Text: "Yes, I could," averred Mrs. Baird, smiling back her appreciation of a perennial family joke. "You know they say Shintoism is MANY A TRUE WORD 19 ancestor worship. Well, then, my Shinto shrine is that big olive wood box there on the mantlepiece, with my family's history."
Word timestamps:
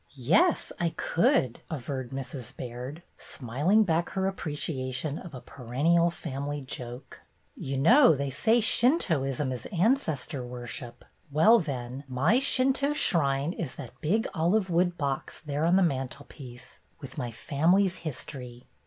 "Yes, 0.15 0.71
I 0.79 0.95
could," 0.97 1.59
averred 1.69 2.09
Mrs. 2.09 2.57
Baird, 2.57 3.03
smiling 3.19 3.83
back 3.83 4.09
her 4.09 4.25
appreciation 4.25 5.19
of 5.19 5.35
a 5.35 5.41
perennial 5.41 6.09
family 6.09 6.59
joke. 6.61 7.21
"You 7.55 7.77
know 7.77 8.15
they 8.15 8.31
say 8.31 8.61
Shintoism 8.61 9.51
is 9.51 9.65
MANY 9.65 9.65
A 9.65 9.69
TRUE 9.69 9.69
WORD 9.69 9.71
19 9.71 9.85
ancestor 9.85 10.43
worship. 10.43 11.05
Well, 11.31 11.59
then, 11.59 12.03
my 12.07 12.39
Shinto 12.39 12.93
shrine 12.93 13.53
is 13.53 13.75
that 13.75 14.01
big 14.01 14.27
olive 14.33 14.71
wood 14.71 14.97
box 14.97 15.39
there 15.45 15.63
on 15.65 15.75
the 15.75 15.83
mantlepiece, 15.83 16.81
with 16.99 17.19
my 17.19 17.29
family's 17.29 17.97
history." 17.97 18.65